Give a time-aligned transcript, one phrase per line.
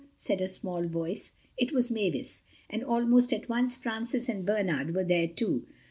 [0.17, 1.33] said a small voice.
[1.57, 5.63] It was Mavis—and almost at once Francis and Bernard were there too.